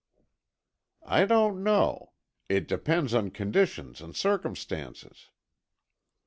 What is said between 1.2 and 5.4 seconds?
don't know. It depends on conditions and circumstances."